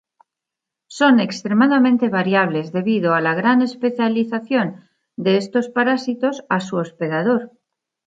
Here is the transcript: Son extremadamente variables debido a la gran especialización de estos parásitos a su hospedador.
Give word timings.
Son 0.97 1.15
extremadamente 1.27 2.07
variables 2.19 2.71
debido 2.77 3.13
a 3.13 3.21
la 3.21 3.35
gran 3.35 3.61
especialización 3.61 4.67
de 5.15 5.37
estos 5.37 5.69
parásitos 5.69 6.43
a 6.49 6.59
su 6.59 6.77
hospedador. 6.77 7.51